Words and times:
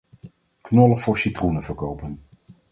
Knollen 0.63 0.99
voor 0.99 1.17
citroenen 1.17 1.63
verkopen. 1.63 2.19